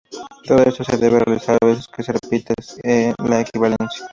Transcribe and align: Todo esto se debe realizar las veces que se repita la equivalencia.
Todo 0.47 0.63
esto 0.63 0.83
se 0.83 0.97
debe 0.97 1.19
realizar 1.19 1.59
las 1.61 1.73
veces 1.75 1.87
que 1.89 2.01
se 2.01 2.11
repita 2.13 2.55
la 3.23 3.39
equivalencia. 3.41 4.07